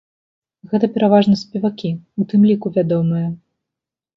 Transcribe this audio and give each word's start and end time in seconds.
Гэта 0.69 0.85
пераважна 0.95 1.35
спевакі, 1.43 1.91
у 2.25 2.27
тым 2.33 2.41
ліку 2.53 2.67
вядомыя. 2.79 3.27